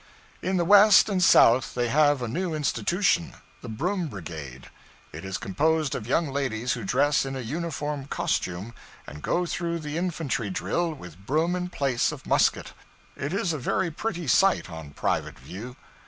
[0.41, 4.71] In the West and South they have a new institution the Broom Brigade.
[5.13, 8.73] It is composed of young ladies who dress in a uniform costume,
[9.05, 12.73] and go through the infantry drill, with broom in place of musket.
[13.15, 15.75] It is a very pretty sight, on private view.